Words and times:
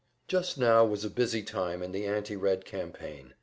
Just 0.27 0.57
now 0.57 0.83
was 0.83 1.05
a 1.05 1.11
busy 1.11 1.43
time 1.43 1.83
in 1.83 1.91
the 1.91 2.07
anti 2.07 2.35
Red 2.35 2.65
campaign. 2.65 3.35